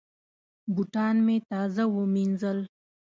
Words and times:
بوټان 0.73 1.15
مې 1.25 1.37
تازه 1.49 1.83
وینځل. 1.93 2.59